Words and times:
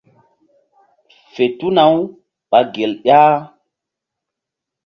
Fe 1.33 1.43
tuna-u 1.57 1.99
ɓa 2.49 2.59
gel 2.73 2.91
ƴah. 3.05 3.33